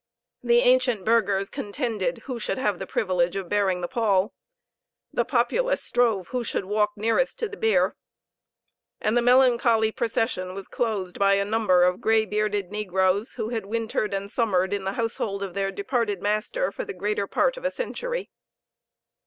[0.41, 4.33] The ancient burghers contended who should have the privilege of bearing the pall;
[5.13, 7.95] the populace strove who should walk nearest to the bier,
[8.99, 13.67] and the melancholy procession was closed by a number of gray bearded negroes, who had
[13.67, 17.63] wintered and summered in the household of their departed master for the greater part of
[17.63, 18.31] a century.